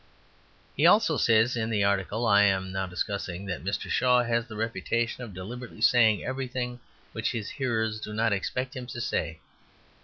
[0.75, 3.87] He also says, in the article I am now discussing, that Mr.
[3.87, 6.79] Shaw has the reputation of deliberately saying everything
[7.11, 9.41] which his hearers do not expect him to say.